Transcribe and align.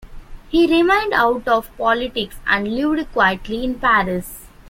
He 0.49 0.65
remained 0.65 1.13
out 1.13 1.47
of 1.47 1.69
politics 1.77 2.37
and 2.47 2.67
lived 2.67 3.11
quietly 3.13 3.63
in 3.63 3.75
Paris. 3.79 4.47